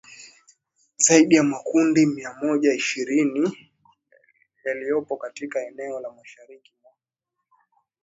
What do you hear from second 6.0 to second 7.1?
mashariki mwa